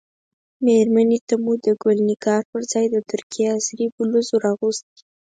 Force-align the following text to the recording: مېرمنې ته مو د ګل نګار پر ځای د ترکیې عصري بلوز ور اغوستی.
مېرمنې 0.65 1.19
ته 1.27 1.35
مو 1.43 1.53
د 1.63 1.65
ګل 1.81 1.97
نګار 2.09 2.41
پر 2.51 2.61
ځای 2.71 2.85
د 2.91 2.97
ترکیې 3.09 3.45
عصري 3.55 3.85
بلوز 3.95 4.27
ور 4.31 4.43
اغوستی. 4.51 4.99